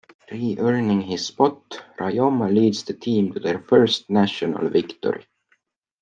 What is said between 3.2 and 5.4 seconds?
to their first national victory.